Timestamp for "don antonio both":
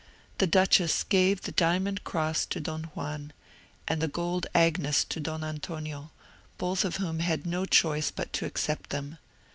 5.19-6.83